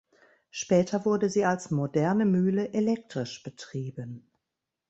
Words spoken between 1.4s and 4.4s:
als „moderne Mühle“ elektrisch betrieben.